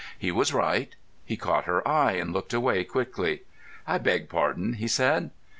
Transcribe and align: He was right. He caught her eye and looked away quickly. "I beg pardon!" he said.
He 0.17 0.31
was 0.31 0.51
right. 0.51 0.95
He 1.23 1.37
caught 1.37 1.65
her 1.65 1.87
eye 1.87 2.13
and 2.13 2.33
looked 2.33 2.55
away 2.55 2.83
quickly. 2.85 3.43
"I 3.85 3.99
beg 3.99 4.29
pardon!" 4.29 4.73
he 4.73 4.87
said. 4.87 5.29